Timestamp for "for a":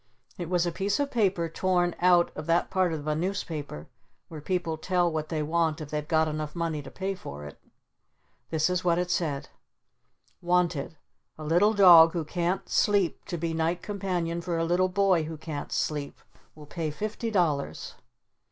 14.41-14.65